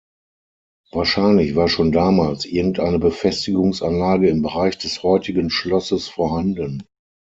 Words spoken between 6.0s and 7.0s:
vorhanden.